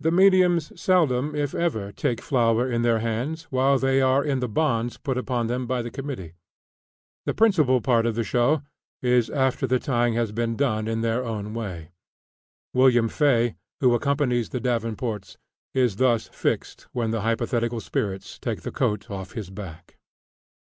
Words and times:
The 0.00 0.10
mediums 0.10 0.72
seldom 0.80 1.34
if 1.36 1.54
ever 1.54 1.92
take 1.92 2.22
flour 2.22 2.70
in 2.72 2.80
their 2.80 3.00
hands 3.00 3.42
while 3.50 3.78
they 3.78 4.00
are 4.00 4.24
in 4.24 4.40
the 4.40 4.48
bonds 4.48 4.96
put 4.96 5.18
upon 5.18 5.46
them 5.48 5.66
by 5.66 5.82
the 5.82 5.90
committee. 5.90 6.32
The 7.26 7.34
principal 7.34 7.82
part 7.82 8.06
of 8.06 8.14
the 8.14 8.24
show 8.24 8.62
is 9.02 9.28
after 9.28 9.66
the 9.66 9.78
tying 9.78 10.14
has 10.14 10.32
been 10.32 10.56
done 10.56 10.88
in 10.88 11.02
their 11.02 11.22
own 11.22 11.52
way. 11.52 11.90
Wm. 12.72 13.08
Fay, 13.10 13.56
who 13.80 13.92
accompanies 13.92 14.48
the 14.48 14.60
Davenports, 14.60 15.36
is 15.74 15.96
thus 15.96 16.28
fixed 16.28 16.86
when 16.92 17.10
the 17.10 17.20
hypothetical 17.20 17.80
spirits 17.80 18.38
take 18.38 18.62
the 18.62 18.72
coat 18.72 19.10
off 19.10 19.32
his 19.32 19.50
back. 19.50 19.98